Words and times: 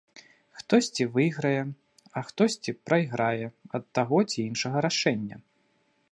Хтосьці 0.59 1.03
выйграе, 1.17 1.59
а 2.17 2.23
хтосьці 2.29 2.71
прайграе 2.89 3.47
ад 3.79 3.83
таго 3.99 4.17
ці 4.33 4.39
іншага 4.49 4.77
рашэння. 4.87 5.37